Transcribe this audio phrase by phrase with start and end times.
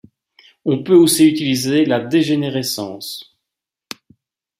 [0.65, 3.37] On peut aussi utiliser la dégénérescence.